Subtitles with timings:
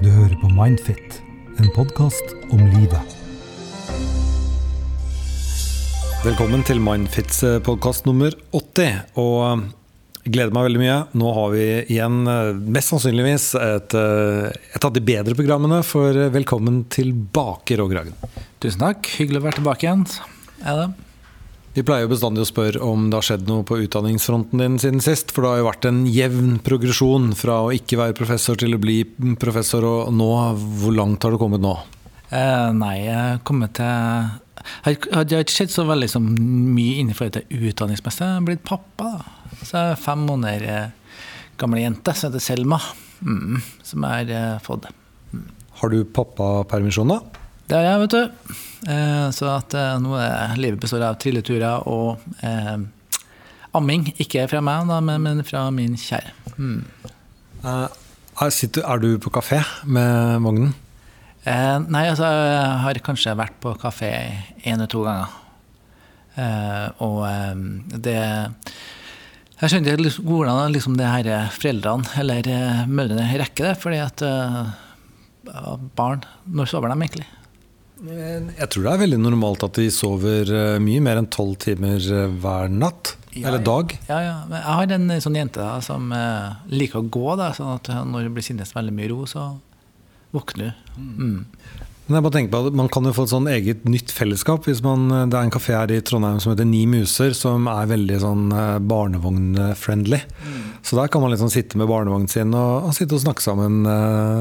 [0.00, 1.16] Du hører på Mindfit,
[1.58, 3.16] en podkast om livet.
[6.22, 9.02] Velkommen til Mindfits podkast nummer 80.
[9.18, 9.66] Og eh,
[10.26, 10.96] jeg gleder meg veldig mye.
[11.18, 15.82] Nå har vi igjen, eh, mest sannsynligvis, et, eh, et av de bedre programmene.
[15.86, 18.40] For velkommen tilbake, Roger Hagen.
[18.62, 19.14] Tusen takk.
[19.18, 20.06] Hyggelig å være tilbake igjen.
[20.62, 21.09] Er det?
[21.70, 25.02] Vi pleier jo bestandig å spørre om det har skjedd noe på utdanningsfronten din siden
[25.04, 25.30] sist.
[25.30, 28.80] For det har jo vært en jevn progresjon fra å ikke være professor til å
[28.82, 29.04] bli
[29.38, 29.86] professor.
[29.86, 30.30] Og nå,
[30.82, 31.76] hvor langt har du kommet nå?
[32.34, 33.86] Eh, nei, jeg har kommet til
[34.84, 38.26] Jeg har ikke skjedd så veldig så mye innenfor det utdanningsmessige.
[38.26, 39.12] Jeg har blitt pappa.
[39.20, 39.54] da.
[39.62, 41.14] Så jeg er fem måneder eh,
[41.60, 42.80] gamle jente som heter Selma,
[43.22, 44.90] mm, som jeg har fått.
[45.30, 45.46] Mm.
[45.80, 47.39] Har du pappapermisjon, da?
[47.70, 48.54] Det har jeg, vet du.
[48.90, 52.80] Eh, så at eh, nå er livet består av trilleturer og eh,
[53.78, 54.08] amming.
[54.18, 56.34] Ikke fra meg, da, men, men fra min kjære.
[56.56, 56.80] Mm.
[57.62, 60.74] Eh, er, sitter, er du på kafé med vognen?
[61.46, 64.10] Eh, nei, altså jeg har kanskje vært på kafé
[64.64, 65.38] én eller to ganger.
[66.42, 67.22] Eh, og
[68.02, 68.18] det
[69.60, 74.24] Jeg skjønner ikke hvordan liksom det her foreldrene eller mødrene rekker det, fordi at
[75.98, 77.26] barn Når sover de egentlig?
[78.00, 82.00] Jeg tror det er veldig normalt at de sover eh, mye mer enn tolv timer
[82.00, 83.16] eh, hver natt.
[83.34, 83.92] Ja, eller dag.
[84.08, 84.38] Ja, ja.
[84.48, 87.26] Men jeg har en sånn jente da, som eh, liker å gå.
[87.38, 89.52] Da, sånn at når det blir sinnes veldig mye ro, så
[90.32, 91.12] våkner hun.
[91.12, 91.78] Mm.
[92.08, 94.64] Men jeg bare tenker på at Man kan jo få et sånn eget nytt fellesskap.
[94.66, 97.86] hvis man, Det er en kafé her i Trondheim som heter Ni muser, som er
[97.86, 98.48] veldig sånn
[98.90, 100.18] barnevogn-friendly.
[100.40, 100.60] Mm.
[100.82, 103.84] Så der kan man liksom sitte med barnevognen sin og, og sitte og snakke sammen,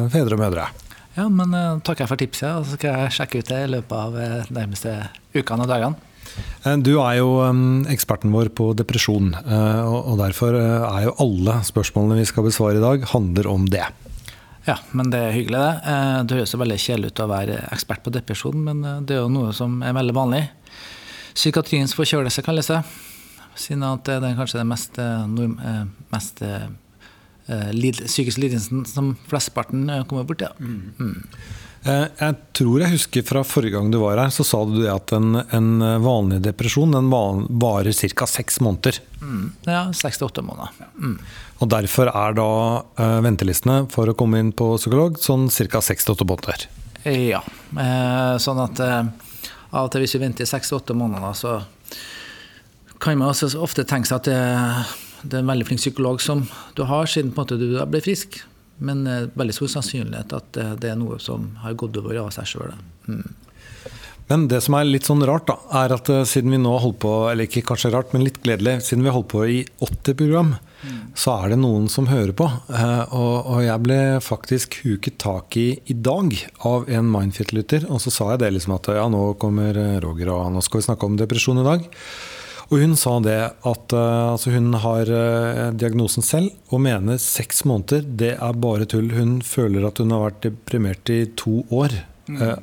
[0.09, 0.69] fedre og mødre.
[1.17, 3.71] Ja, men uh, takker jeg for tipset, og så skal jeg sjekke ut det i
[3.73, 4.93] løpet av uh, nærmeste
[5.33, 6.05] ukene og dagene.
[6.61, 7.29] Eh, du er jo
[7.89, 12.83] eksperten vår på depresjon, og, og, derfor er jo alle spørsmålene vi skal besvare i
[12.83, 13.87] dag, handler om det.
[14.67, 15.95] Ja, men det er hyggelig, det.
[16.29, 19.31] Det høres jo veldig kjedelig ut å være ekspert på depresjon, men det er jo
[19.33, 20.43] noe som er veldig vanlig.
[21.33, 22.83] Psykiatriens forkjølelse kalles det.
[23.57, 25.01] Siden at det er kanskje det mest,
[26.13, 26.45] mest
[27.49, 30.51] Eh, psykiske lidelsen som flesteparten eh, kommer bort Ja.
[30.59, 30.93] Mm.
[30.99, 31.23] Mm.
[31.83, 34.91] Eh, jeg tror jeg husker fra forrige gang du var her, så sa du det
[34.91, 35.69] at en, en
[36.03, 38.27] vanlig depresjon den varer ca.
[38.27, 38.99] seks måneder.
[39.21, 39.45] Mm.
[39.65, 40.75] Ja, seks til åtte måneder.
[40.99, 41.17] Mm.
[41.63, 42.49] Og derfor er da
[43.23, 45.81] ventelistene for å komme inn på psykolog sånn ca.
[45.81, 46.67] seks til åtte måneder?
[47.07, 47.41] Ja.
[48.43, 51.61] Sånn at av og til hvis vi venter i seks til åtte måneder, så
[52.99, 56.45] kan man også ofte tenke seg at det er en veldig flink psykolog som
[56.77, 58.41] du har, siden på en måte du ble frisk.
[58.79, 62.31] Men eh, veldig stor sannsynlighet at uh, det er noe som har gått over av
[62.35, 62.73] seg sjøl.
[63.09, 63.27] Mm.
[64.29, 66.85] Men det som er litt sånn rart, da, er at uh, siden vi nå har
[66.85, 70.17] holdt på, eller ikke kanskje rart, men litt gledelig, siden vi holdt på i 80
[70.21, 70.53] program,
[70.85, 70.97] mm.
[71.17, 72.47] så er det noen som hører på.
[72.47, 76.31] Og, og, jeg ble faktisk huket tak i i dag
[76.69, 79.75] av en Mindfit-lytter, og så sa jeg det liksom at ja, nå kommer
[80.05, 81.89] Roger, og nå skal vi snakke om depresjon i dag.
[82.69, 87.63] Og hun sa det at uh, altså hun har uh, diagnosen selv og mener seks
[87.65, 89.09] måneder, det er bare tull.
[89.15, 91.95] Hun føler at hun har vært deprimert i to år.
[92.29, 92.37] Mm.
[92.37, 92.57] Uh,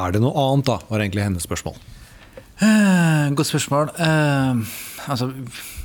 [0.00, 0.78] er det noe annet, da?
[0.88, 1.76] var egentlig hennes spørsmål.
[3.34, 3.90] godt spørsmål.
[5.10, 5.30] altså,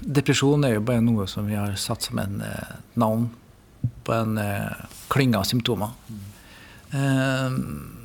[0.06, 2.44] depresjon er jo bare noe som vi har satt som en
[2.94, 3.26] navn
[4.06, 4.38] på en
[5.10, 5.96] klynge av symptomer.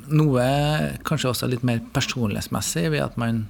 [0.09, 0.47] Noe
[1.05, 3.45] kanskje også litt mer personlighetsmessig ved at man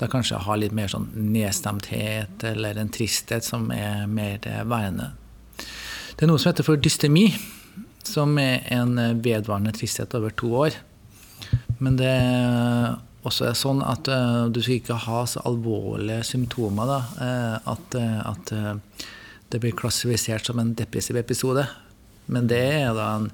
[0.00, 5.12] da kanskje har litt mer sånn nedstemthet eller en tristhet som er mer værende.
[6.14, 7.28] Det er noe som heter for dystemi,
[8.06, 10.76] som er en vedvarende tristhet over to år.
[11.78, 14.08] Men det er også sånn at
[14.52, 16.98] du skal ikke ha så alvorlige symptomer da,
[17.72, 18.52] at, at
[19.50, 21.66] det blir klassifisert som en depressiv episode.
[22.26, 23.30] Men det er da en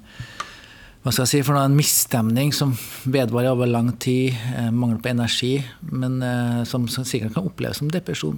[1.00, 2.75] hva skal jeg si, for noe, en misstemning som
[3.09, 5.55] vedvarer over lang tid, eh, mangel på energi,
[5.88, 8.37] men eh, som, som, sikkert kan oppleves som depresjon.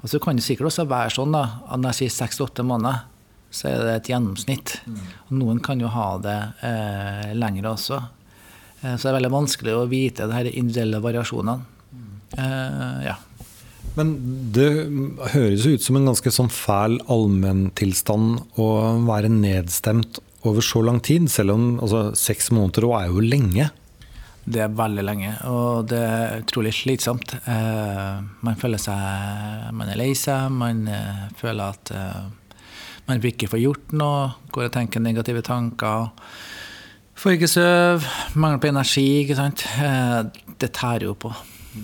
[0.00, 2.46] Og så kan det sikkert også være sånn da, at når jeg sier seks til
[2.46, 3.04] åtte måneder,
[3.52, 4.78] så er det et gjennomsnitt.
[5.28, 8.00] Og noen kan jo ha det eh, lengre også.
[8.80, 11.68] Eh, så det er veldig vanskelig å vite de individuelle variasjonene.
[12.40, 13.18] Eh, ja.
[13.98, 14.14] Men
[14.56, 14.70] det
[15.34, 18.68] høres ut som en ganske sånn fæl allmenntilstand å
[19.04, 23.68] være nedstemt over så lang tid, selv om altså, seks måneder er jo lenge?
[24.42, 27.36] Det er veldig lenge, og det er utrolig slitsomt.
[27.46, 32.24] Eh, man føler seg Man er lei seg, man eh, føler at eh,
[33.06, 36.10] man ikke får gjort noe, går og tenker negative tanker.
[37.18, 39.62] Får ikke sove, mangel på energi, ikke sant.
[40.58, 41.30] Det tærer jo på.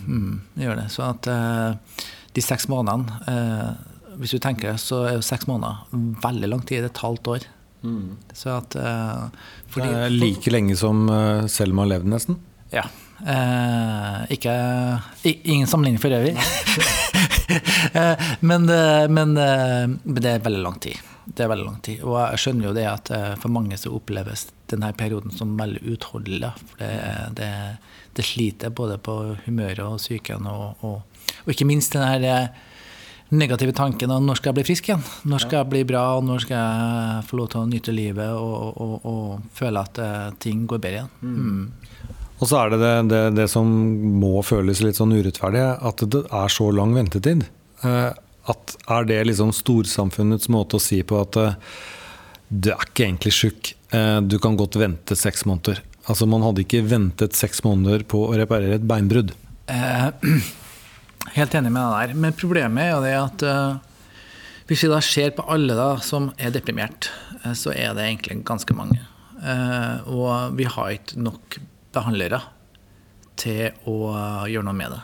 [0.07, 0.87] Mm, det gjør det.
[0.95, 1.29] Så at
[2.35, 3.77] de seks månedene
[4.19, 5.85] Hvis du tenker, så er jo seks måneder
[6.23, 6.87] veldig lang tid.
[6.87, 7.47] Et halvt år.
[8.35, 9.27] Så at eh,
[9.71, 12.41] fordi, Det er like lenge som eh, Selma har levd, nesten.
[12.75, 12.87] Ja.
[13.27, 14.53] Eh, ikke
[15.25, 16.37] Ingen sammenligning for øvrig.
[17.49, 20.99] Eh, men, eh, men, men det er veldig lang tid.
[21.25, 22.03] Det er veldig lang tid.
[22.05, 23.09] Og jeg skjønner jo det at
[23.41, 26.51] for mange så oppleves denne perioden som veldig utholdelig.
[26.59, 26.91] For det,
[27.39, 27.49] det,
[28.19, 29.15] det sliter både på
[29.47, 32.53] humøret og psyken, og, og, og ikke minst den her
[33.35, 35.03] negative tankene om når skal jeg bli frisk igjen?
[35.29, 38.31] Når skal jeg bli bra, og når skal jeg få lov til å nyte livet
[38.33, 41.11] og, og, og føle at eh, ting går bedre igjen?
[41.21, 42.15] Mm.
[42.39, 43.69] Og så er det det, det det som
[44.23, 47.45] må føles litt sånn urettferdig, at det er så lang ventetid.
[47.85, 48.11] Eh,
[48.49, 51.59] At Er det liksom storsamfunnets måte å si på at eh,
[52.49, 53.75] du er ikke egentlig sjuk,
[54.25, 55.83] du kan godt vente seks måneder.
[56.09, 59.35] Altså Man hadde ikke ventet seks måneder på å reparere et beinbrudd.
[59.69, 60.09] Eh,
[61.35, 62.21] helt enig med deg der.
[62.25, 63.79] Men problemet er jo det at uh,
[64.69, 67.11] hvis vi da ser på alle da som er deprimert,
[67.45, 69.01] uh, så er det egentlig ganske mange.
[69.39, 71.59] Uh, og vi har ikke nok
[71.95, 72.43] behandlere
[73.39, 73.99] til å
[74.51, 75.03] gjøre noe med det.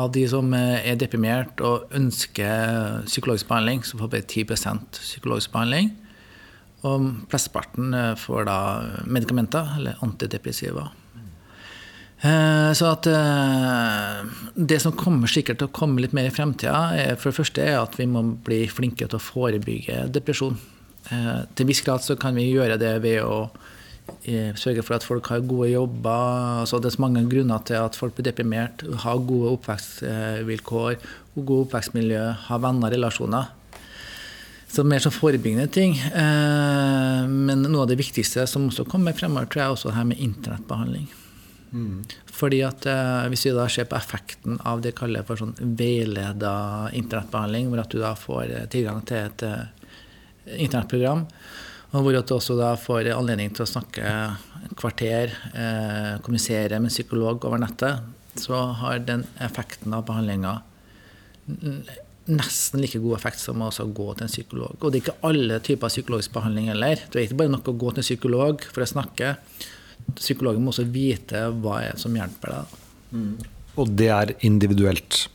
[0.00, 5.90] Av de som er deprimert og ønsker psykologisk behandling, så får bare 10% psykologisk behandling.
[6.88, 8.56] Og flesteparten får da
[9.04, 10.88] medikamenter, eller antidepressiva.
[12.22, 14.22] Eh, Så at eh,
[14.54, 17.80] det som kommer sikkert til å komme litt mer i fremtida, for det første er
[17.80, 20.58] at vi må bli flinke til å forebygge depresjon.
[21.10, 23.50] Eh, Til viss grad så kan vi gjøre det ved å
[24.58, 26.62] sørge for at folk har gode jobber.
[26.62, 28.82] Altså det er så mange grunner til at folk blir deprimert.
[29.04, 30.96] Ha gode oppvekstvilkår,
[31.38, 33.50] gode oppvekstmiljø, ha venner, relasjoner.
[34.66, 35.94] Så mer sånn forebyggende ting.
[36.18, 40.26] Men noe av det viktigste som også kommer fremover, tror jeg også det her med
[40.26, 41.08] internettbehandling.
[42.28, 45.54] Fordi at eh, Hvis vi da ser på effekten av det jeg kaller for sånn
[45.78, 49.64] veileda internettbehandling, hvor at du da får eh, tilgang til et eh,
[50.58, 51.26] internettprogram,
[51.92, 54.12] og hvor at du også da får anledning til å snakke
[54.80, 58.04] kvarter, eh, kommunisere med psykolog over nettet,
[58.40, 60.56] så har den effekten av behandlinga
[62.30, 64.76] nesten like god effekt som å gå til en psykolog.
[64.78, 67.02] Og det er ikke alle typer psykologisk behandling heller.
[67.10, 69.34] Det er ikke bare nok å gå til en psykolog for å snakke.
[70.18, 73.46] Psykologen må også vite hva er som hjelper deg.
[73.80, 75.26] Og det er individuelt.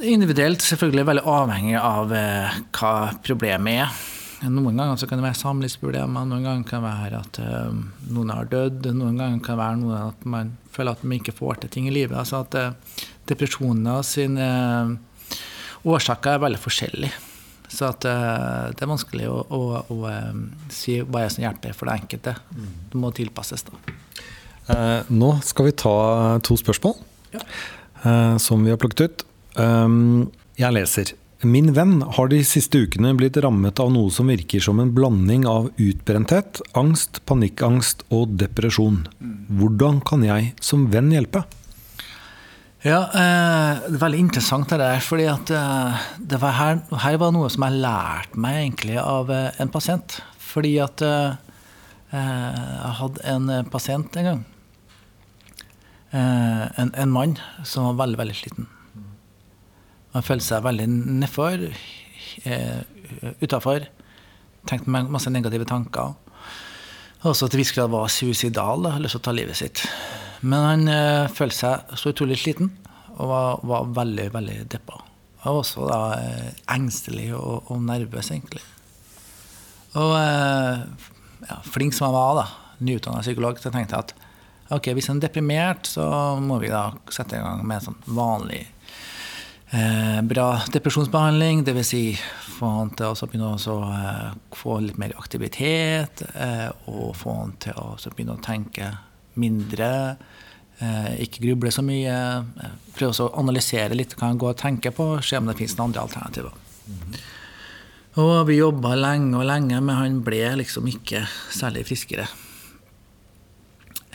[0.00, 2.94] Individuelt selvfølgelig veldig avhengig av eh, hva
[3.24, 4.00] problemet er.
[4.48, 7.80] Noen ganger så kan det være samlivsproblemer, noen ganger kan det være at eh,
[8.14, 11.36] noen har dødd, noen ganger kan det være noe at man føler at man ikke
[11.36, 12.16] får til ting i livet.
[12.16, 15.36] Altså at eh, depresjoner sine eh,
[15.84, 17.26] årsaker er veldig forskjellige.
[17.70, 20.44] Så at uh, det er vanskelig å, å, å um,
[20.74, 22.34] si hva som hjelper for det enkelte.
[22.90, 23.96] Det må tilpasses, da.
[24.70, 25.94] Uh, nå skal vi ta
[26.46, 26.98] to spørsmål
[27.34, 29.24] eh, som vi har plukket ut.
[29.58, 30.28] Um,
[30.58, 31.14] jeg leser.
[31.40, 35.46] Min venn har de siste ukene blitt rammet av noe som virker som en blanding
[35.48, 39.06] av utbrenthet, angst, panikkangst og depresjon.
[39.48, 41.46] Hvordan kan jeg som venn hjelpe?
[42.80, 45.00] Ja, eh, det er veldig interessant det der.
[45.04, 49.50] fordi at eh, var her, her var noe som jeg lærte meg egentlig av eh,
[49.60, 50.22] en pasient.
[50.40, 51.34] Fordi at eh,
[52.16, 54.46] eh, jeg hadde en eh, pasient en gang.
[56.10, 58.66] En, en mann som var veldig, veldig sliten.
[60.16, 60.88] Han følte seg veldig
[61.20, 61.68] nedfor,
[62.42, 62.80] eh,
[63.44, 63.86] utafor.
[64.66, 66.16] Tenkte masse negative tanker.
[67.22, 69.84] Også til viss grad var suicidal, da, lyst til å ta livet sitt.
[70.40, 72.72] Men han eh, følte seg så utrolig sliten
[73.20, 75.02] og var, var veldig, veldig deppa.
[75.48, 78.64] Og også da eh, engstelig og, og nervøs, egentlig.
[80.00, 80.82] Og eh,
[81.48, 84.14] ja, flink som han var, da, nyutdanna psykolog, så tenkte jeg at
[84.76, 86.04] ok, hvis han er deprimert, så
[86.40, 88.62] må vi da sette i gang med en sånn vanlig
[89.74, 91.64] eh, bra depresjonsbehandling.
[91.66, 91.90] Dvs.
[91.90, 92.04] Si,
[92.58, 97.56] få han til å begynne å eh, få litt mer aktivitet, eh, og få han
[97.62, 98.92] til å begynne å tenke
[99.40, 99.90] mindre.
[100.80, 102.12] Eh, ikke gruble så mye.
[102.40, 105.76] eh, Prøve å analysere litt hva han går og tenker på, se om det finnes
[105.76, 106.54] noen andre alternativer.
[108.20, 112.26] Og vi jobba lenge og lenge, men han ble liksom ikke særlig friskere.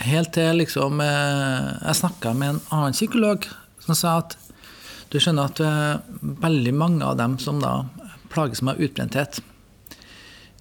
[0.06, 3.46] Helt til liksom eh, Jeg snakka med en annen psykolog
[3.80, 4.36] som sa at
[5.14, 6.02] du skjønner at
[6.42, 7.86] veldig mange av dem som da
[8.34, 9.38] plages med utbrenthet,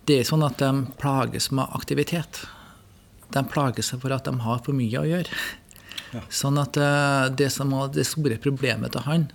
[0.07, 2.45] det er sånn at de plages med aktivitet.
[3.33, 5.33] De plager seg for at de har for mye å gjøre.
[6.33, 9.27] Sånn at eh, det som var det store problemet til han,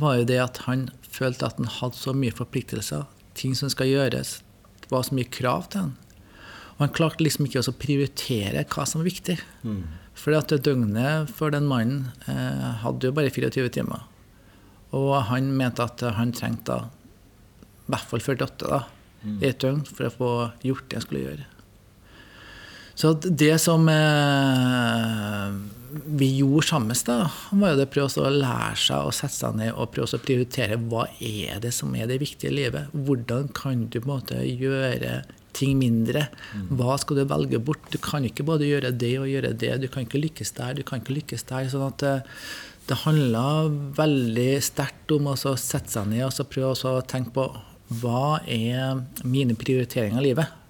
[0.00, 3.04] var jo det at han følte at han hadde så mye forpliktelser,
[3.38, 4.38] ting som skal gjøres.
[4.84, 5.92] Det var så mye krav til han.
[6.76, 9.36] Og han klarte liksom ikke å prioritere hva som var viktig.
[10.18, 14.08] Fordi at døgnet for den mannen eh, hadde jo bare 24 timer.
[14.96, 18.82] Og han mente at han trengte i hvert fall 48 da,
[19.40, 20.30] i et døgn for å få
[20.66, 21.46] gjort det han skulle gjøre.
[23.02, 25.46] Så det som eh,
[26.06, 29.56] vi gjorde sammen, da, var jo det å prøve å lære seg å sette seg
[29.58, 32.94] ned og prøve å prioritere hva er det som er det viktige i livet.
[32.94, 36.28] Hvordan kan du på en måte gjøre ting mindre?
[36.70, 37.90] Hva skal du velge bort?
[37.90, 39.74] Du kan ikke både gjøre det og gjøre det.
[39.82, 41.66] Du kan ikke lykkes der, du kan ikke lykkes der.
[41.74, 42.16] sånn at det,
[42.86, 43.44] det handla
[43.98, 47.50] veldig sterkt om å sette seg ned og prøve å tenke på
[47.98, 50.61] hva er mine prioriteringer i livet?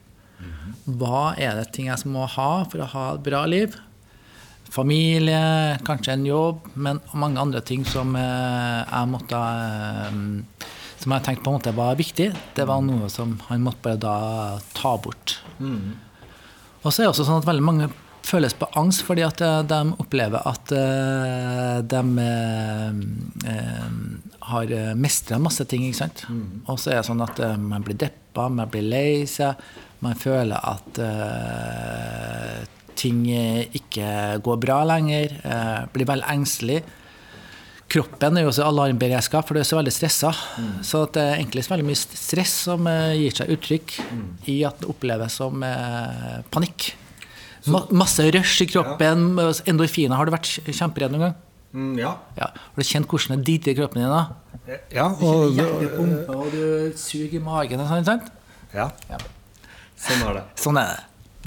[0.82, 3.76] Hva er det ting jeg må ha for å ha et bra liv?
[4.72, 10.14] Familie, kanskje en jobb, men mange andre ting som eh, jeg måtte eh,
[11.02, 12.30] Som jeg tenkte på en måte var viktig.
[12.56, 14.16] Det var noe som han måtte bare da
[14.72, 15.40] ta bort.
[15.58, 15.98] Mm.
[16.84, 17.90] Og så er det også sånn at veldig mange
[18.22, 20.72] føles på angst fordi at eh, de opplever at
[21.92, 22.02] de
[24.52, 25.84] har mestra masse ting.
[25.88, 26.24] ikke sant?
[26.30, 26.62] Mm.
[26.64, 29.58] Og så er det sånn at man blir deppa, man blir lei seg.
[30.02, 32.62] Man føler at uh,
[32.98, 35.36] ting ikke går bra lenger.
[35.44, 36.80] Uh, blir veldig engstelig.
[37.92, 40.32] Kroppen er jo også alarmberedskap, for du er så veldig stressa.
[40.58, 40.72] Mm.
[40.88, 44.26] Så det er egentlig veldig mye stress som uh, gir seg uttrykk mm.
[44.50, 45.62] i at det oppleves som
[46.54, 46.92] panikk.
[47.70, 49.52] Ma masse rush i kroppen, ja.
[49.70, 50.18] endorfiner.
[50.18, 51.36] Har du vært kjemperedd noen gang?
[51.72, 52.16] Mm, ja.
[52.36, 52.48] ja.
[52.50, 54.10] Har du kjent hvordan det dirrer i kroppen din?
[54.10, 54.74] da?
[54.90, 55.06] Ja.
[55.14, 58.32] Og, du, og du suger i magen og sånn, sant?
[58.74, 58.90] Ja.
[59.12, 59.20] ja.
[60.02, 60.44] Sånn er det.
[60.60, 61.00] Sånn er det.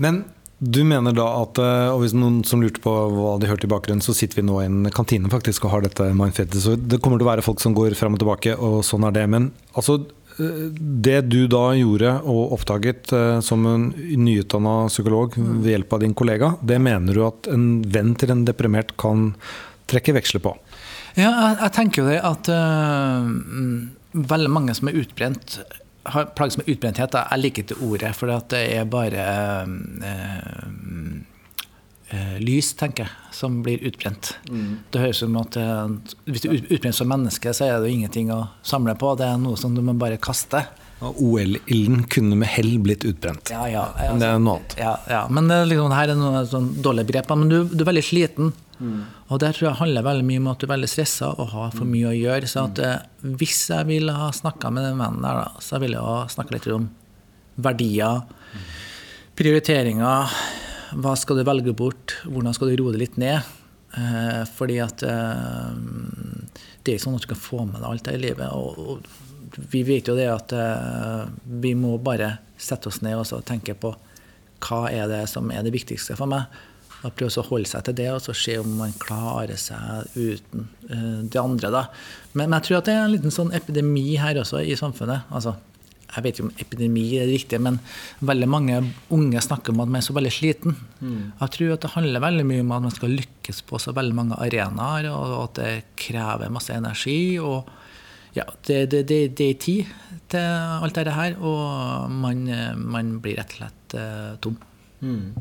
[0.03, 0.23] Men
[0.57, 3.71] du mener da at eh, og hvis noen som lurte på hva de hørte i
[3.71, 6.61] bakgrunnen, så sitter vi nå i en kantine faktisk og har dette Mindfettet.
[6.63, 9.17] Så det kommer til å være folk som går frem og tilbake, og sånn er
[9.17, 9.25] det.
[9.31, 9.99] Men altså,
[10.39, 10.65] eh,
[11.05, 16.15] det du da gjorde og oppdaget eh, som en nyutdanna psykolog ved hjelp av din
[16.17, 19.33] kollega, det mener du at en venn til en deprimert kan
[19.91, 20.55] trekke veksler på?
[21.15, 23.27] Ja, jeg, jeg tenker jo det at øh,
[24.15, 25.59] veldig mange som er utbrent
[26.05, 27.17] har plages med utbrenthet.
[27.17, 29.25] Jeg liker ikke ordet, for det er bare
[29.65, 31.17] øh,
[32.13, 34.35] øh, lys, tenker jeg, som blir utbrent.
[34.49, 34.79] Mm.
[34.93, 35.59] Det høres ut som at
[36.25, 39.15] Hvis du er utbrent som menneske, så er det jo ingenting å samle på.
[39.19, 40.65] Det er noe som du må bare kaste.
[41.05, 43.51] OL-ilden kunne med hell blitt utbrent.
[43.51, 44.75] Ja, ja, altså, men det er noe annet.
[44.79, 45.23] Ja, ja.
[45.29, 47.33] Men liksom, her er noe sånn dårlige begrep.
[47.35, 48.53] Men du, du, er veldig sliten.
[48.79, 49.03] Mm.
[49.31, 51.75] Og der tror jeg handler veldig mye om at du er veldig stressa og har
[51.75, 52.49] for mye å gjøre.
[52.51, 55.97] Så at, eh, hvis jeg ville ha snakka med den vennen der, da, så ville
[55.99, 56.89] jeg ha snakka litt om
[57.55, 58.23] verdier,
[59.39, 60.33] prioriteringer.
[60.95, 62.17] Hva skal du velge bort?
[62.27, 63.43] Hvordan skal du roe det litt ned?
[63.95, 65.75] Eh, fordi at eh,
[66.83, 68.49] det er ikke sånn at du kan få med deg alt det i livet.
[68.51, 69.21] Og, og,
[69.71, 71.27] vi vet jo det at eh,
[71.63, 73.93] vi må bare sette oss ned og tenke på
[74.65, 76.49] hva er det som er det viktigste for meg
[77.05, 80.67] og prøve å holde seg til det og så se om man klarer seg uten
[80.89, 81.71] uh, det andre.
[81.73, 81.85] Da.
[82.33, 85.29] Men, men, jeg tror at det er en liten sånn epidemi her også i samfunnet.
[85.29, 85.55] Altså,
[86.15, 87.79] jeg vet ikke om epidemi er det riktige, men
[88.25, 88.81] veldig mange
[89.13, 90.77] unge snakker om at man er så veldig sliten.
[91.01, 91.23] Mm.
[91.41, 94.15] Jeg tror at det handler veldig mye om at man skal lykkes på så veldig
[94.15, 97.35] mange arenaer, og at det krever masse energi.
[97.43, 97.73] og
[98.35, 99.91] ja, det, det, det, det er tid
[100.31, 100.47] til
[100.85, 102.47] alt dette her, og man,
[102.79, 104.57] man blir rett og slett uh, tom.
[105.03, 105.35] Mm.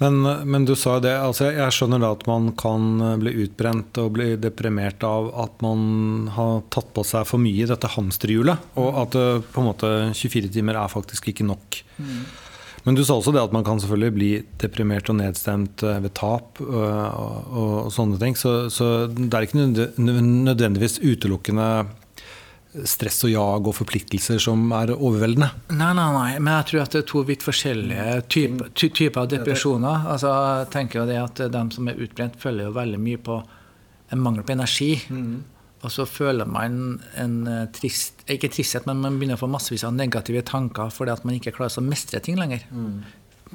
[0.00, 1.12] Men, men, du sa det.
[1.12, 6.30] Altså jeg skjønner da at man kan bli utbrent og bli deprimert av at man
[6.32, 8.70] har tatt på seg for mye i dette hamsterhjulet.
[8.80, 11.82] Og at eh, på en måte 24 timer er faktisk ikke nok.
[12.00, 12.22] Mm.
[12.86, 14.30] Men du sa også det at man kan selvfølgelig bli
[14.62, 18.38] deprimert og nedstemt eh, ved tap og, og, og sånne ting.
[18.40, 19.66] Så, så det er ikke
[20.00, 21.68] nødvendigvis utelukkende
[22.86, 25.50] stress og jag og forpliktelser som er overveldende?
[25.74, 26.28] Nei, nei, nei.
[26.38, 30.04] Men jeg tror at det er to vidt forskjellige typer, ty typer av depresjoner.
[30.14, 33.40] Altså, jeg tenker jo det at De som er utbrent, føler jo veldig mye på
[34.10, 34.92] en mangel på energi.
[35.10, 35.40] Mm.
[35.80, 39.86] Og så føler man en eh, trist Ikke tristhet, men man begynner å få massevis
[39.88, 42.66] av negative tanker fordi at man ikke klarer å mestre ting lenger.
[42.68, 43.00] Mm.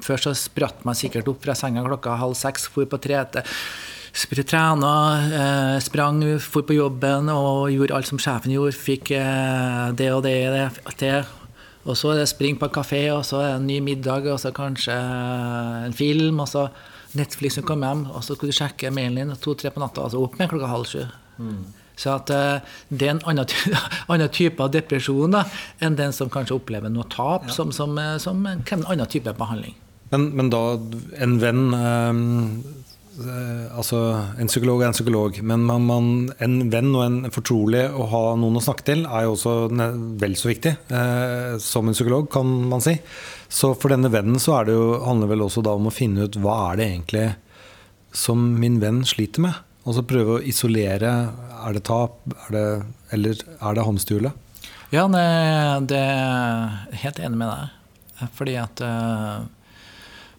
[0.04, 3.46] Før så spratt man sikkert opp fra senga klokka halv seks, for på trete
[4.16, 8.76] trena, eh, sprang, for på jobben og gjorde alt som sjefen gjorde.
[8.76, 11.26] Fikk eh, det og det, det det.
[11.86, 14.26] Og så er det spring på en kafé, og så er det en ny middag,
[14.32, 14.94] og så kanskje
[15.86, 16.40] en film.
[16.40, 16.70] Og så
[17.14, 20.12] Netflix som kom hjem, og så skulle du sjekke mailen din to-tre på natta, og
[20.12, 21.04] så opp med klokka halv sju.
[21.38, 21.66] Mm.
[21.96, 22.28] Så at
[22.90, 23.46] det er en annen,
[24.12, 25.46] annen, type av depresjon da,
[25.80, 27.54] enn den som kanskje opplever noe tap, ja.
[27.54, 29.78] som, som, som, krever en annen type behandling.
[30.12, 30.64] Men, men da
[31.22, 32.85] en venn Eh,
[33.20, 34.00] altså,
[34.40, 36.10] En psykolog er en psykolog, men man, man,
[36.44, 39.54] en venn og en fortrolig å ha noen å snakke til, er jo også
[40.22, 42.98] vel så viktig eh, som en psykolog, kan man si.
[43.48, 46.40] Så for denne vennen så det jo, handler vel også da om å finne ut
[46.44, 47.26] hva er det egentlig
[48.16, 49.64] som min venn sliter med.
[49.86, 51.12] Og så prøve å isolere.
[51.66, 52.18] Er det tap,
[52.48, 52.68] er det,
[53.16, 54.42] eller er det hamsterhjulet?
[54.94, 55.26] Ja, det,
[55.92, 58.30] det er helt enig med deg.
[58.38, 59.44] Fordi at uh,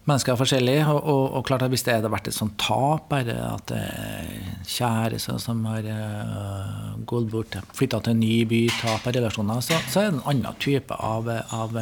[0.07, 0.83] mennesker er forskjellige.
[0.91, 3.81] Og, og, og, klart at hvis det hadde vært et sånt tap, bare at det
[3.81, 4.29] er
[4.67, 9.79] kjæreste som har uh, gått bort, flytta til en ny by, tap av relasjoner, så,
[9.87, 11.81] så, er det en annen type av, av,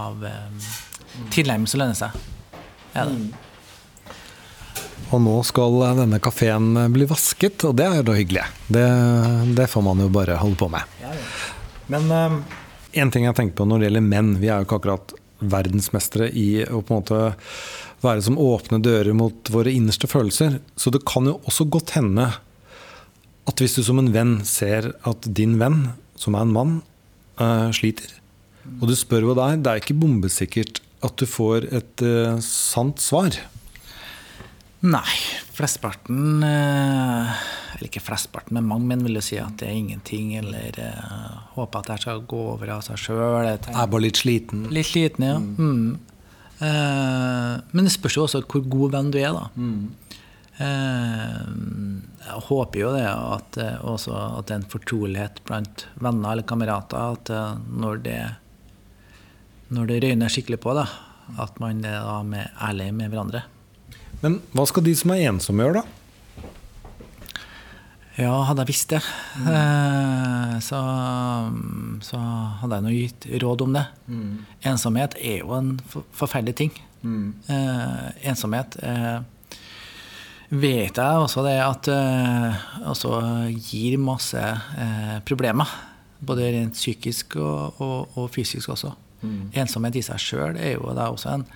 [0.00, 0.66] av um,
[1.34, 2.18] tilnærming som lønner seg.
[2.94, 3.06] Det.
[3.06, 3.30] Mm.
[5.10, 8.46] Og nå skal denne kafeen bli vasket, og det er jo da hyggelig.
[8.70, 8.86] Det,
[9.58, 10.98] det, får man jo bare holde på med.
[11.02, 11.30] Ja, ja.
[11.90, 12.42] Men
[12.92, 16.30] en ting jeg tenker på når det gjelder menn Vi er jo ikke akkurat verdensmestere
[16.36, 17.20] i å på en måte
[18.04, 20.60] være som åpne dører mot våre innerste følelser.
[20.76, 22.30] Så det kan jo også godt hende
[23.48, 26.74] at hvis du som en venn ser at din venn, som er en mann,
[27.40, 28.12] uh, sliter,
[28.78, 32.36] og du spør hva det er, det er ikke bombesikkert at du får et uh,
[32.44, 33.36] sant svar.
[34.80, 35.16] Nei.
[35.52, 37.40] Flesteparten eh,
[37.74, 40.32] Eller ikke flesteparten, men mange menn vil jo si at det er ingenting.
[40.40, 43.48] Eller uh, håper at det skal gå over av seg sjøl.
[43.50, 44.66] Er bare litt sliten.
[44.72, 45.36] Litt sliten, ja.
[45.40, 45.58] Mm.
[45.60, 45.90] Mm.
[46.60, 49.48] Uh, men det spørs jo også hvor god venn du er, da.
[49.56, 50.16] Mm.
[50.60, 51.44] Uh,
[52.24, 57.16] jeg håper jo det at, også, at det er en fortrolighet blant venner eller kamerater.
[57.16, 57.32] At
[57.68, 58.18] når det,
[59.72, 60.88] når det røyner skikkelig på, da,
[61.40, 63.46] at man er med, ærlig med hverandre.
[64.20, 65.96] Men hva skal de som er ensomme gjøre, da?
[68.20, 69.00] Ja, hadde jeg visst det,
[69.40, 70.58] mm.
[70.66, 70.78] så,
[72.04, 72.18] så,
[72.60, 73.84] hadde jeg nå gitt råd om det.
[74.10, 74.32] Mm.
[74.72, 76.74] Ensomhet er jo en forferdelig ting.
[77.00, 77.30] Mm.
[77.48, 79.22] Eh, ensomhet eh,
[80.50, 83.14] vet jeg også det at eh, også
[83.70, 85.72] gir masse eh, problemer.
[86.20, 88.92] Både rent psykisk og, og, og fysisk også.
[89.22, 89.42] Mm.
[89.62, 91.48] Ensomhet i seg sjøl er jo da også en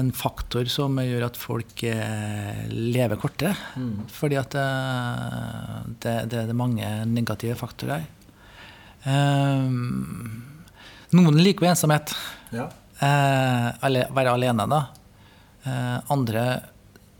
[0.00, 3.52] en faktor som gjør at folk eh, lever kortere.
[3.76, 4.06] Mm.
[4.12, 8.06] Fordi at eh, det, det, det, er mange negative faktorer.
[9.04, 10.44] Um,
[11.12, 12.14] noen liker jo ensomhet.
[12.54, 12.70] Ja.
[13.02, 14.84] Eh, være alene, da.
[15.62, 16.46] Uh, andre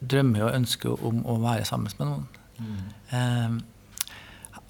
[0.02, 2.25] drømmer og ønsker om å være sammen med noen.
[2.62, 2.81] Mm.
[3.12, 3.61] Um,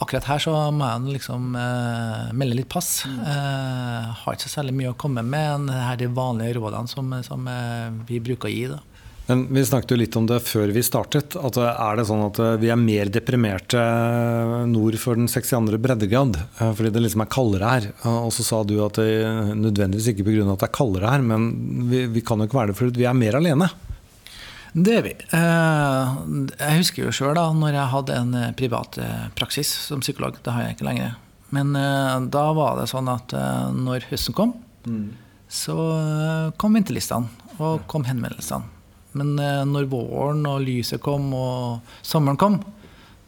[0.03, 3.03] akkurat her så må jeg liksom eh, melde litt pass.
[3.09, 3.19] Mm.
[3.25, 7.47] Uh, har ikke så særlig mye å komme med enn de vanlige rådene som, som
[7.51, 8.65] eh, vi bruker å gi.
[8.73, 8.81] Da.
[9.29, 11.37] Men Vi snakket jo litt om det før vi startet.
[11.39, 13.83] at Er det sånn at vi er mer deprimerte
[14.69, 15.79] nord for den 62.
[15.79, 17.87] breddegrad fordi det liksom er kaldere her?
[18.11, 20.43] Og så sa du at det nødvendigvis ikke pga.
[20.53, 21.49] at det er kaldere her, men
[21.89, 23.71] vi, vi kan jo ikke være det fordi vi er mer alene?
[24.73, 25.13] Det er vi.
[25.37, 26.13] Eh,
[26.57, 30.39] jeg husker jo sjøl da når jeg hadde en eh, privat eh, praksis som psykolog.
[30.41, 31.19] Det har jeg ikke lenger.
[31.53, 31.75] Men
[32.33, 33.35] da var det sånn at
[33.77, 34.55] når høsten kom,
[34.89, 35.11] mm.
[35.53, 35.75] så
[36.57, 38.71] kom ventelistene og kom henvendelsene.
[39.21, 39.35] Men
[39.69, 42.57] når våren og lyset kom og sommeren kom,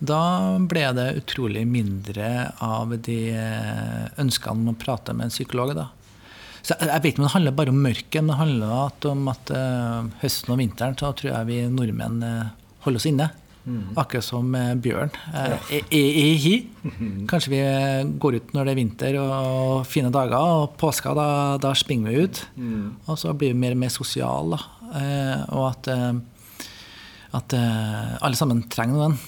[0.01, 2.31] da ble det utrolig mindre
[2.65, 3.19] av de
[4.25, 5.75] ønskene om å prate med en psykolog.
[5.77, 5.91] da.
[6.65, 9.51] Så jeg vet ikke om det handler bare om mørket, men det handler om at
[9.53, 12.53] uh, høsten og vinteren så tror jeg vi nordmenn uh,
[12.87, 13.27] holder oss inne.
[13.65, 13.93] Mm.
[14.01, 16.55] Akkurat som uh, bjørn -e -e hi.
[17.29, 17.61] Kanskje vi
[18.19, 22.25] går ut når det er vinter og fine dager, og påska, da, da springer vi
[22.25, 22.47] ut.
[22.57, 22.97] Mm.
[23.07, 24.59] Og så blir vi mer og mer sosiale.
[25.49, 25.89] og at,
[27.33, 27.55] at
[28.23, 29.19] alle sammen trenger noen.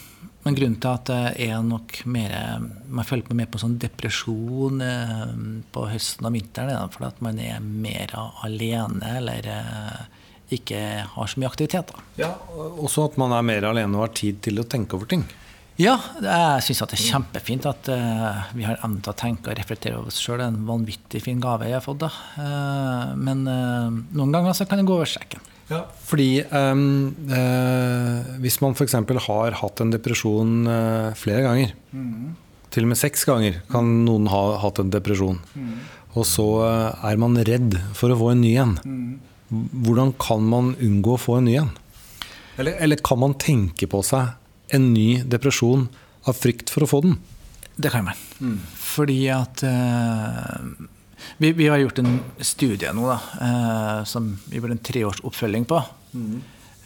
[0.46, 4.82] Men grunnen til at det er nok mer Man føler på mer på sånn depresjon
[4.84, 5.32] eh,
[5.74, 8.14] på høsten og vinteren, er fordi at man er mer
[8.46, 10.04] alene eller eh,
[10.54, 11.90] ikke har så mye aktivitet.
[11.90, 12.04] Da.
[12.20, 12.30] Ja,
[12.78, 15.26] Også at man er mer alene og har tid til å tenke over ting.
[15.76, 19.58] Ja, jeg syns det er kjempefint at uh, vi har evnen til å tenke og
[19.58, 20.38] reflektere over oss sjøl.
[20.40, 22.06] Det er en vanvittig fin gave jeg har fått.
[22.06, 22.12] da.
[22.38, 25.42] Uh, men uh, noen ganger så kan det gå over streken.
[25.66, 28.94] Ja, fordi um, uh, hvis man f.eks.
[29.26, 32.36] har hatt en depresjon uh, flere ganger, mm.
[32.70, 35.72] til og med seks ganger kan noen ha hatt en depresjon, mm.
[36.14, 39.58] og så uh, er man redd for å få en ny en, mm.
[39.88, 41.74] hvordan kan man unngå å få en ny en?
[42.56, 44.36] Eller, eller, kan man tenke på seg
[44.76, 45.88] en ny depresjon
[46.30, 47.18] av frykt for å få den?
[47.76, 48.22] Det kan man.
[48.38, 48.60] Mm.
[48.86, 49.66] Fordi at
[51.36, 55.66] vi, vi, har gjort en studie nå da, eh, som vi gjorde en treårs oppfølging
[55.68, 55.80] på.
[56.12, 56.36] Mm.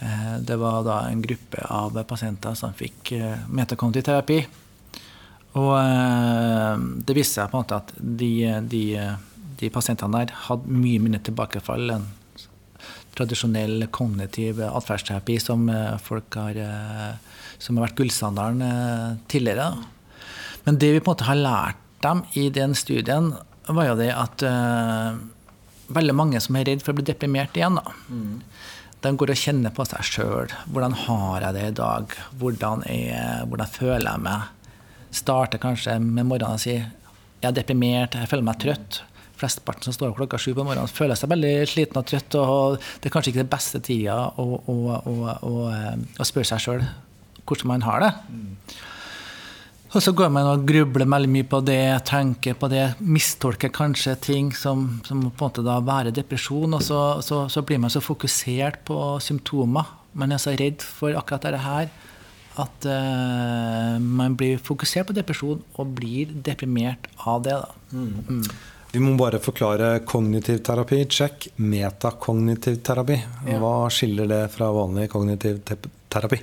[0.01, 4.41] Eh, det var da en gruppe av pasienter som fikk eh, metakognitiv terapi.
[5.59, 8.33] Og eh, det viste seg på en måte at de,
[8.71, 8.85] de,
[9.61, 12.09] de pasientene der hadde mye mindre tilbakefall enn
[13.19, 19.73] tradisjonell kognitiv atferdsterapi som eh, folk har, eh, som har vært gullstandarden tidligere.
[20.65, 23.35] Men det vi på en måte har lært dem i den studien,
[23.77, 25.19] var jo det at uh,
[25.95, 27.97] veldig mange som er redd for å bli deprimert igjen, da.
[28.09, 28.39] Mm.
[29.01, 30.55] De går og kjenner på seg sjøl.
[30.69, 32.17] Hvordan har jeg det i dag?
[32.41, 34.75] Hvordan, er, hvordan føler jeg meg?
[35.17, 36.91] Starter kanskje med morgenen og sier
[37.41, 39.01] jeg er deprimert, jeg føler meg trøtt.
[39.41, 42.37] Flesteparten som står opp klokka sju på morgenen, føler seg veldig sliten og trøtt.
[42.37, 45.15] Og det er kanskje ikke den beste tida å, å, å,
[45.49, 46.85] å, eh, spørre seg sjøl
[47.49, 48.11] hvordan man har det.
[49.91, 54.15] Og så går man og grubler veldig mye på det, tenker på det, mistolker kanskje
[54.23, 56.77] ting som, som på en måte da være depresjon.
[56.79, 59.91] Og så, så, så, blir man så fokusert på symptomer.
[60.15, 61.91] Man er så redd for akkurat dette her
[62.61, 67.57] at uh, man blir fokusert på depresjon og blir deprimert av det.
[67.59, 67.99] Da.
[68.31, 68.45] Mm.
[68.91, 71.03] Vi må bare forklare kognitiv terapi.
[71.11, 71.51] Check.
[71.63, 73.19] Metakognitiv terapi.
[73.59, 76.43] Hva skiller det fra vanlig kognitiv terapi?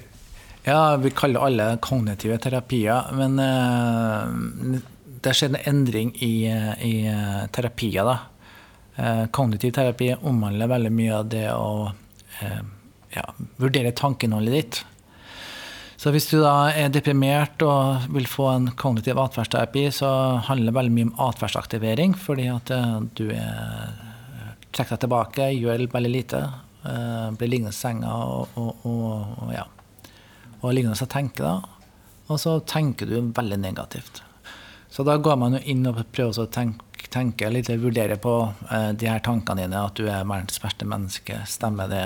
[0.68, 3.06] Ja, vi kaller alle kognitive terapier.
[3.16, 4.80] Men uh,
[5.24, 6.44] det skjer en endring i,
[6.84, 8.04] i uh, terapier.
[8.04, 8.18] da.
[8.98, 11.70] Uh, kognitiv terapi omhandler veldig mye av det å
[13.16, 13.24] ja,
[13.58, 14.82] vurdere tankeinnholdet ditt.
[15.98, 20.12] Så hvis du da er deprimert og vil få en kognitiv atferdsterapi, så
[20.50, 22.74] handler det veldig mye om atferdsaktivering, fordi at
[23.18, 23.96] du er,
[24.76, 26.44] trekker deg tilbake, gjør veldig lite,
[27.40, 29.66] blir liggende i senga og, og, og, og ja
[30.62, 31.62] og liggende og tenke, da.
[32.28, 34.22] Og så tenker du veldig negativt.
[34.92, 38.34] Så da går man jo inn og prøver å tenke, tenke litt, vurdere på
[38.72, 41.40] eh, de her tankene dine, at du er verdens verste menneske.
[41.48, 42.06] Stemmer det?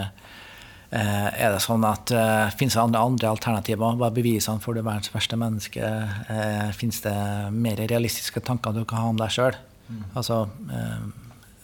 [0.91, 3.95] Eh, er det sånn at eh, Fins det andre, andre, alternativer?
[3.95, 5.91] Hva er bevisene for du er verdens verste menneske?
[6.35, 7.15] Eh, Fins det
[7.55, 9.55] mer realistiske tanker du kan ha om deg sjøl?
[9.87, 10.03] Mm.
[10.11, 11.07] Altså eh,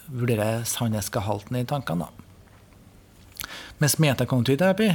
[0.08, 2.23] vurdere sannhetsgehalten i tankene, da.
[3.84, 4.89] Mens metakognitiv terapi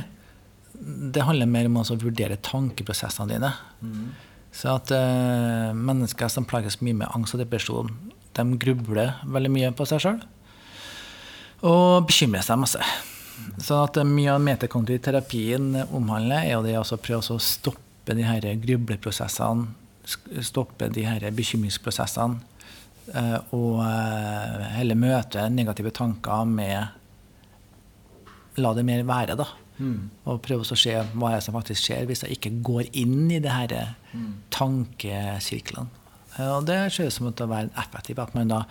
[0.75, 3.51] det handler mer om å vurdere tankeprosessene dine.
[3.83, 4.13] Mm.
[4.53, 7.93] Så at uh, mennesker som plages mye med angst og depresjon,
[8.37, 10.21] de grubler veldig mye på seg sjøl.
[11.69, 12.93] Og bekymrer seg masse.
[13.63, 18.27] Så at uh, mye av metakontriterapien omhandler, er jo det å prøve å stoppe de
[18.27, 19.71] her grubleprosessene,
[20.43, 22.41] stoppe de her bekymringsprosessene,
[23.15, 23.81] uh, og
[24.77, 26.99] heller møte negative tanker med
[28.61, 29.47] La det mer være, da.
[29.83, 30.11] Mm.
[30.31, 33.51] Og prøve å se hva som faktisk skjer hvis jeg ikke går inn i det
[33.51, 33.75] her
[34.13, 34.31] mm.
[34.55, 35.99] tankesirklene.
[36.41, 38.21] Og det ser ut som å være effektivt.
[38.23, 38.63] At man da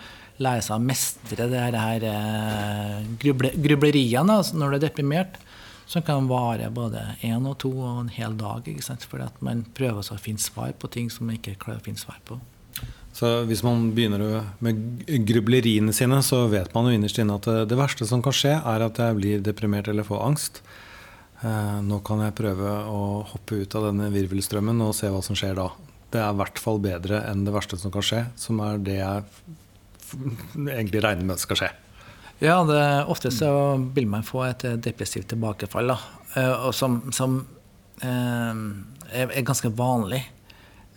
[0.42, 5.38] lærer seg å mestre det her eh, gruble, grubleriene altså når du er deprimert.
[5.92, 8.66] Som kan vare både én og to og en hel dag.
[8.66, 9.04] ikke sant?
[9.06, 12.00] Fordi at man prøver å finne svar på ting som man ikke klarer å finne
[12.00, 12.40] svar på.
[13.12, 17.76] Så hvis man begynner med grubleriene sine, så vet man jo innerst inne at det
[17.76, 20.62] verste som kan skje, er at jeg blir deprimert eller får angst.
[21.42, 25.38] Eh, nå kan jeg prøve å hoppe ut av denne virvelstrømmen og se hva som
[25.38, 25.70] skjer da.
[26.12, 28.98] Det er i hvert fall bedre enn det verste som kan skje, som er det
[29.00, 29.24] jeg
[30.76, 31.70] egentlig regner med skal skje.
[32.42, 33.50] Ja, det, ofte så
[33.96, 35.98] vil man få et depressivt tilbakefall, da.
[36.38, 37.40] Eh, som, som
[38.04, 38.62] eh,
[39.10, 40.22] er, ganske vanlig.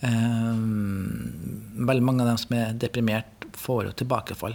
[0.05, 4.53] veldig mange av dem som er deprimert, får jo tilbakefall.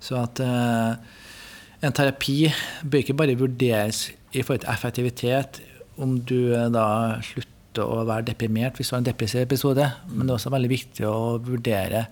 [0.00, 2.52] Så at en terapi
[2.84, 5.60] bør ikke bare vurderes i forhold til effektivitet,
[6.00, 6.86] om du da
[7.24, 9.86] slutter å være deprimert hvis du har en depressiv episode.
[10.10, 12.06] Men det er også veldig viktig å vurdere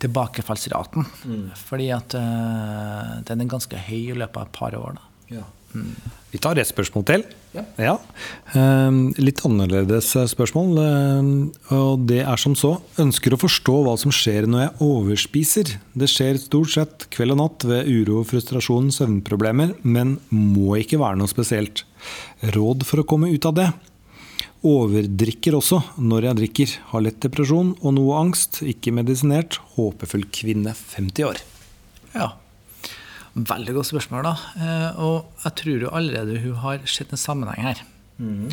[0.00, 1.06] tilbakefallsraten.
[1.28, 1.46] Mm.
[1.58, 5.00] Fordi at uh, den er ganske høy i løpet av et par år.
[5.30, 5.44] Ja.
[5.74, 5.92] Mm.
[6.30, 7.24] Vi tar et spørsmål til.
[7.56, 7.64] Ja.
[7.82, 7.94] ja.
[8.54, 10.78] Uh, litt annerledes spørsmål.
[10.78, 12.76] Uh, og det er som så.
[13.02, 15.74] Ønsker å forstå hva som skjer når jeg overspiser.
[15.98, 21.18] Det skjer stort sett kveld og natt ved uro, frustrasjon, søvnproblemer, men må ikke være
[21.18, 21.84] noe spesielt.
[22.54, 23.70] Råd for å komme ut av det?
[24.66, 26.76] Overdrikker også når jeg drikker.
[26.92, 28.60] Har lett depresjon og noe angst.
[28.62, 29.58] Ikke medisinert.
[29.74, 31.42] Håpefull kvinne, 50 år.
[32.14, 32.34] Ja.
[33.34, 34.32] Veldig godt spørsmål, da.
[34.58, 37.82] Eh, og jeg tror jo allerede hun har sett en sammenheng her.
[38.18, 38.50] Mm.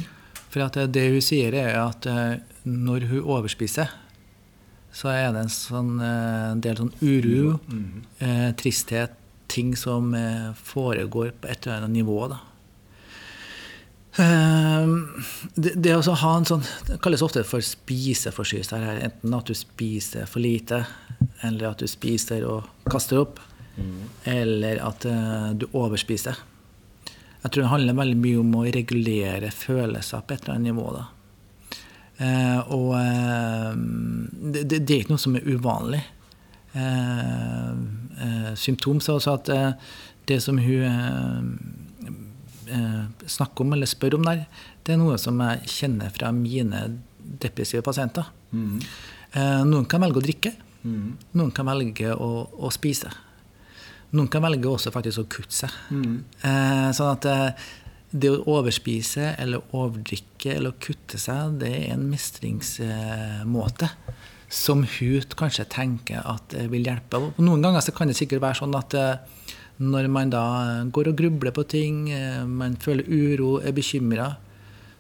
[0.54, 3.90] For at det hun sier, er at eh, når hun overspiser,
[4.94, 8.54] så er det en, sånn, eh, en del sånn uro, mm.
[8.58, 10.12] tristhet, ting som
[10.60, 12.18] foregår på et eller annet nivå.
[12.28, 12.42] da.
[15.56, 18.80] Det, det å ha en sånn Det kalles ofte for spiseforstyrrelse.
[19.06, 20.82] Enten at du spiser for lite,
[21.48, 23.40] eller at du spiser og kaster opp.
[24.28, 26.36] Eller at uh, du overspiser.
[27.44, 30.88] Jeg tror det handler veldig mye om å regulere følelser på et eller annet nivå.
[30.96, 31.06] da.
[32.18, 36.04] Uh, og uh, det, det, det, er ikke noe som er uvanlig.
[38.60, 39.48] symptom sa også at
[40.30, 40.84] det som hun
[43.26, 44.44] snakker om eller spør om der,
[44.86, 46.84] det er noe som jeg kjenner fra mine
[47.18, 48.28] depressive pasienter.
[48.52, 48.78] Mm.
[49.72, 50.52] noen kan velge å drikke.
[50.84, 51.16] Mm.
[51.40, 53.10] Noen kan velge å, å spise.
[54.16, 55.74] Noen kan velge også faktisk å kutte seg.
[55.92, 56.22] Mm.
[56.48, 57.68] Eh, sånn at eh,
[58.12, 63.92] det å overspise eller overdrikke eller å kutte seg, det er en mestringsmåte.
[64.50, 67.20] som hun kanskje tenker at vil hjelpe.
[67.20, 69.50] Og noen ganger så kan det sikkert være sånn at eh,
[69.84, 70.44] når man da
[70.88, 74.30] går og grubler på ting, eh, man føler uro, er bekymra,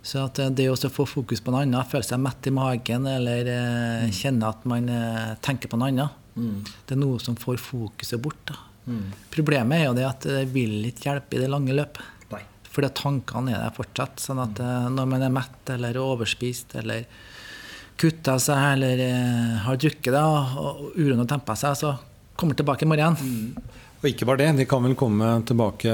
[0.03, 3.07] så at eh, det å få fokus på noe annet, føle seg mett i magen
[3.07, 4.11] eller mm.
[4.19, 4.91] kjenne at man
[5.39, 6.57] tenker på noe annet, mm.
[6.83, 8.43] det er noe som får fokuset bort.
[8.51, 8.66] da.
[8.87, 9.07] Mm.
[9.33, 12.13] Problemet er jo det at det vil ikke hjelpe i det lange løpet.
[12.77, 14.19] Fordi tankene er der fortsatt.
[14.21, 14.59] sånn at
[14.93, 17.07] når man er mett eller overspist eller
[17.97, 21.95] kutta seg eller eh, har drukket det, og uroen har tempa seg, så
[22.37, 23.17] kommer man tilbake i morgen.
[23.17, 23.77] Mm.
[23.97, 25.91] Og ikke bare det, de kan vel komme tilbake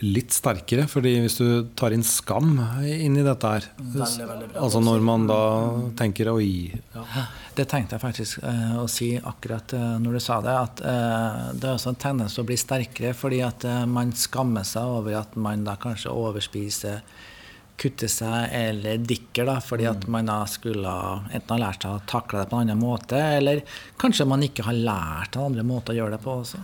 [0.00, 0.86] litt sterkere.
[0.88, 2.56] fordi hvis du tar inn skam
[2.88, 5.40] inn i dette her veldig, veldig Altså når man da
[5.98, 7.26] tenker oi ja.
[7.54, 10.54] Det tenkte jeg faktisk eh, å si akkurat eh, når du sa det.
[10.56, 14.64] At eh, det er også en tendens til å bli sterkere fordi at man skammer
[14.66, 17.04] seg over at man da kanskje overspiser
[17.76, 20.12] kutte seg eller dikker, da, fordi at mm.
[20.14, 20.92] man da skulle
[21.34, 23.64] enten ha lært seg å takle det på en annen måte, eller
[24.00, 26.62] kanskje man ikke har lært en andre måte å gjøre det på også.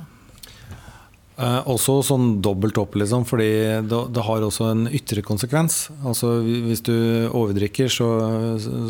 [1.40, 3.48] Eh, også sånn dobbelt opp, liksom, fordi
[3.88, 5.86] det, det, har også en ytre konsekvens.
[6.04, 6.94] Altså, hvis du
[7.32, 8.08] overdrikker, så,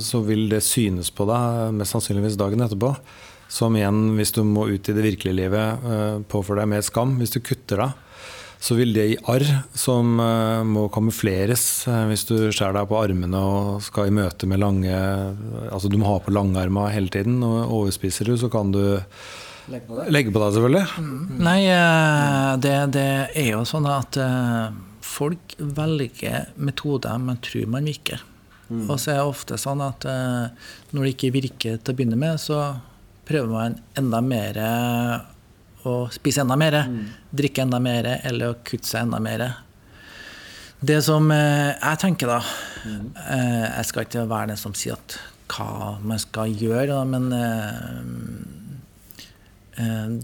[0.03, 2.95] så, vil det synes på deg mest sannsynligvis dagen etterpå.
[3.51, 7.19] Som igjen, hvis du må ut i det virkelige livet, eh, påfører deg mer skam.
[7.23, 8.07] Hvis du kutter deg
[8.61, 12.99] så vil det gi arr som uh, må kamufleres uh, hvis du skjærer deg på
[13.01, 14.93] armene og skal i møte med lange
[15.71, 17.39] Altså du må ha på langarma hele tiden.
[17.47, 19.01] Og overspiser du, så kan du
[19.71, 20.85] legge på deg, legge på deg selvfølgelig.
[21.01, 21.41] Mm.
[21.47, 24.19] Nei, uh, det, det, er jo sånn at
[25.05, 28.23] folk velger metoder man tror man virker.
[28.71, 28.85] Mm.
[28.87, 32.39] Og så er det ofte sånn at når det ikke virker til å begynne med,
[32.39, 32.61] så
[33.27, 34.61] prøver man enda mer
[35.89, 37.03] å spise enda mer, mm.
[37.35, 39.47] drikke enda mer eller å kutte seg enda mer.
[40.81, 43.09] Det som eh, jeg tenker, da mm.
[43.21, 45.19] eh, Jeg skal ikke være den som sier at
[45.51, 48.60] hva man skal gjøre, men eh, eh,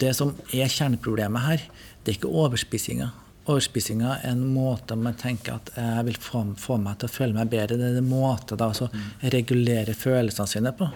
[0.00, 1.64] det som er kjerneproblemet her,
[2.02, 3.08] det er ikke overspisinga.
[3.46, 7.36] Overspisinga er en måte man tenker at jeg vil få, få meg til å føle
[7.36, 7.78] meg bedre.
[7.78, 9.10] Det er en måte da, å mm.
[9.34, 10.88] regulere følelsene sine på.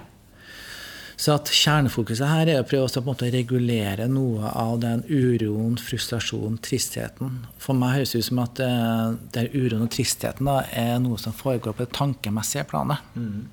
[1.20, 7.42] Så at kjernefokuset her er å prøve å regulere noe av den uroen, frustrasjonen, tristheten.
[7.60, 11.20] For meg høres det ut som at uh, den uroen og tristheten da, er noe
[11.20, 13.04] som foregår på det tankemessige planet.
[13.12, 13.50] Mm.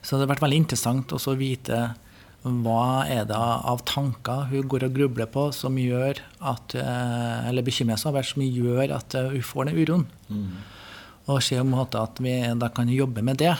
[0.00, 1.82] Så det har vært veldig interessant å vite
[2.46, 7.66] hva er det av tanker hun går og grubler på som gjør at, uh, eller
[7.66, 10.06] bekymrer seg over, som gjør at uh, hun får den uroen.
[10.30, 10.50] Mm.
[11.26, 13.56] Og se om at vi da kan jobbe med det.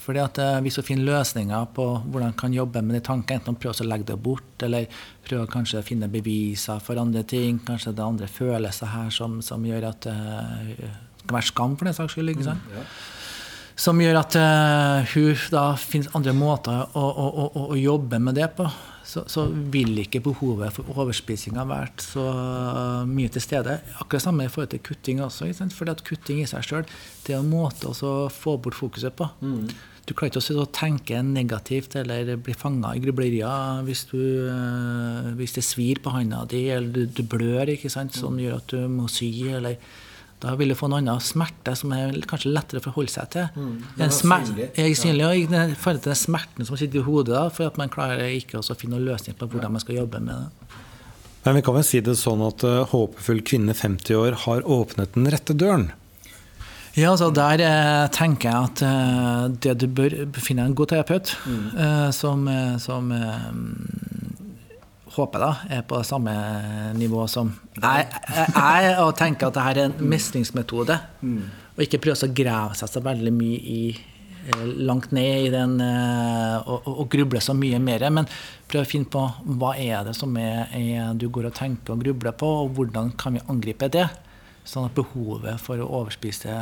[0.00, 3.58] Fordi at eh, Hvis hun finner løsninger på hvordan kan jobbe med de tankene, enten
[3.60, 4.88] prøve å legge det bort, eller
[5.26, 9.38] prøve kanskje å finne beviser for andre ting, kanskje det er andre følelser her som,
[9.44, 10.74] som gjør at eh,
[11.20, 12.32] Det kan være skam for den saks skyld.
[12.32, 12.64] ikke sant?
[12.70, 12.86] Mm, ja.
[13.80, 18.36] Som gjør at uh, hun da finnes andre måter å, å, å, å jobbe med
[18.36, 18.66] det på.
[19.10, 22.22] Så, så, vil ikke behovet for overspising ha vært så
[23.08, 23.80] mye til stede.
[23.98, 25.48] Akkurat samme i forhold til kutting også.
[25.74, 29.26] Fordi at kutting i seg sjøl er en måte å få bort fokuset på.
[29.40, 29.64] Mm.
[30.06, 35.54] Du klarer ikke å tenke negativt eller bli fanga i grublerier hvis, du, eh, hvis
[35.54, 38.88] det svir på handa di, eller du, du blør, ikke sant, som gjør at du
[38.90, 39.30] må sy.
[39.54, 39.78] eller
[40.40, 43.48] da vil du få en annen smerte som er kanskje lettere å forholde seg til.
[43.56, 47.34] Mm, den smerte, Er synlig, og I forhold til den smerten som sitter i hodet,
[47.36, 50.22] da, for at man klarer ikke å finne noen løsning på hvordan man skal jobbe
[50.24, 50.78] med det.
[51.44, 55.16] Men vi kan vel si det sånn at uh, håpefull kvinne 50 år har åpnet
[55.16, 55.90] den rette døren?
[56.98, 61.30] Ja, altså Der eh, tenker jeg at eh, det du bør finne en god terapeut
[61.46, 61.66] mm.
[61.78, 63.46] eh, som, eh, som eh,
[65.20, 66.34] håper da er på samme
[66.98, 70.96] nivå som jeg, jeg, jeg tenker at dette er en mestringsmetode.
[71.20, 71.42] Mm.
[71.76, 75.76] Og ikke prøve å grave seg så veldig mye i eh, langt ned i den
[75.80, 78.08] og, og, og, gruble så mye mer.
[78.12, 78.28] Men
[78.70, 79.22] prøv å finne på
[79.60, 83.14] hva er det som er, er du går og tenker og grubler på, og hvordan
[83.20, 84.08] kan vi angripe det.
[84.66, 86.52] Sånn at behovet for å overspise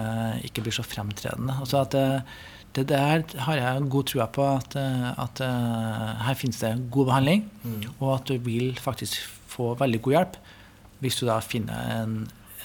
[0.47, 1.59] ikke blir så fremtredende.
[1.61, 2.39] Altså at eh,
[2.77, 7.13] det der har jeg god trua på at, eh, at eh, her finnes det god
[7.13, 7.81] behandling, mm.
[7.99, 10.43] og at du vil faktisk få veldig god hjelp
[10.99, 12.15] hvis du da finner en,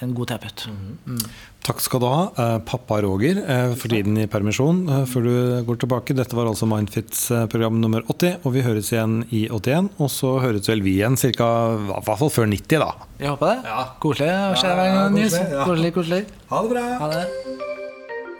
[0.02, 0.66] en god terapeut.
[0.68, 0.94] Mm.
[1.14, 1.26] Mm.
[1.64, 3.40] Takk skal du ha, eh, pappa Roger,
[3.80, 5.36] for tiden i permisjon før du
[5.70, 6.18] går tilbake.
[6.18, 9.94] Dette var altså Mindfits program nummer 80, og vi høres igjen i 81.
[10.04, 11.52] Og så høres vel vi igjen ca.
[11.78, 12.92] i hvert fall før 90, da.
[13.22, 13.72] Jeg håper det.
[13.72, 13.84] Ja.
[14.04, 15.68] Koselig å se deg gang, Ja.
[15.70, 16.26] Koselig, koselig.
[16.52, 16.90] Ha det bra.
[17.06, 17.72] Ha det.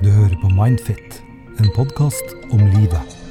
[0.04, 1.22] Du hører på Mindfit,
[1.58, 3.23] en podkast om livet.